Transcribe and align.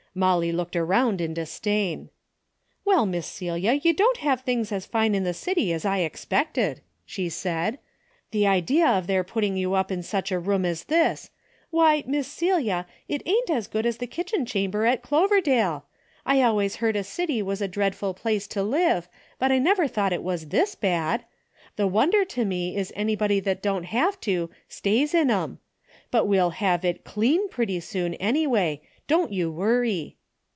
Molly 0.13 0.51
looked 0.51 0.75
around 0.75 1.21
in 1.21 1.33
disdain. 1.33 2.09
"Well, 2.83 3.05
Miss 3.05 3.25
Celia, 3.25 3.79
you 3.81 3.93
don't 3.93 4.17
have 4.17 4.41
things 4.41 4.69
as 4.73 4.85
fine 4.85 5.15
in 5.15 5.23
the 5.23 5.33
city 5.33 5.71
as 5.71 5.85
I 5.85 5.99
expected," 5.99 6.81
she 7.05 7.29
said." 7.29 7.79
The 8.31 8.45
idea 8.45 8.85
of 8.85 9.07
their 9.07 9.23
putting 9.23 9.55
you 9.55 9.73
up 9.73 9.89
in 9.89 10.03
such 10.03 10.29
a 10.29 10.37
room 10.39 10.65
as 10.65 10.83
this! 10.83 11.29
Why, 11.69 12.03
Miss 12.05 12.27
Celia, 12.27 12.87
it 13.07 13.21
ain't 13.25 13.49
as 13.49 13.67
good 13.67 13.85
as 13.85 13.99
the 13.99 14.05
128 14.05 14.11
A 14.11 14.27
DAILY 14.27 14.43
RATEI^ 14.43 14.43
kitchen 14.67 14.71
chamber 14.71 14.85
at 14.85 15.01
Cloverdale. 15.01 15.85
I 16.25 16.41
always 16.41 16.75
heard 16.83 16.97
a 16.97 17.05
city 17.05 17.41
was 17.41 17.61
a 17.61 17.69
dreadful 17.69 18.13
place 18.13 18.47
to 18.49 18.61
live, 18.61 19.07
but 19.39 19.53
I 19.53 19.59
never 19.59 19.87
thought 19.87 20.11
it 20.11 20.23
was 20.23 20.47
this 20.49 20.75
bad. 20.75 21.23
The 21.77 21.87
wonder 21.87 22.25
to 22.25 22.43
me 22.43 22.75
is 22.75 22.91
anybody 22.97 23.39
that 23.39 23.61
don't 23.63 23.85
have 23.85 24.19
to, 24.21 24.49
stays 24.67 25.13
in 25.13 25.31
'em. 25.31 25.59
But 26.11 26.27
we'll 26.27 26.49
have 26.49 26.83
it 26.83 27.05
clean 27.05 27.47
pretty 27.47 27.79
soon 27.79 28.15
any 28.15 28.45
way, 28.45 28.81
don't 29.07 29.33
you 29.33 29.51
worry." 29.51 30.15